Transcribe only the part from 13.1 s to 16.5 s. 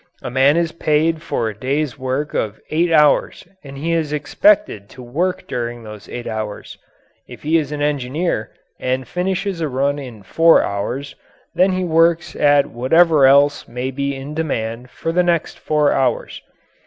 else may be in demand for the next four hours.